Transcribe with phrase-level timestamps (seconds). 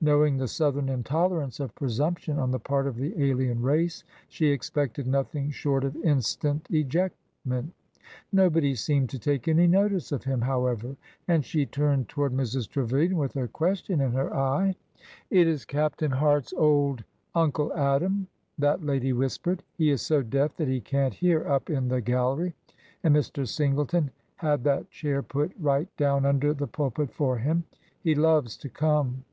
[0.00, 5.08] Knowing the Southern intolerance of presumption on the part of the alien race, she expected
[5.08, 7.68] nothing short of instant ejectment.
[8.30, 10.94] Nobody seemed to take any notice of him, however,
[11.26, 12.68] and she turned toward Mrs.
[12.68, 14.76] Trevilian with a question in her eye.
[15.30, 17.02] It is Captain Hart's old
[17.34, 19.58] Uncle Adam," that lady whis« pered.
[19.76, 22.54] He is so deaf that he can't hear up in the gal lery,
[23.02, 23.48] and Mr.
[23.48, 27.64] Singleton had that chair put right down under the pulpit for him.
[28.00, 29.24] He loves to come."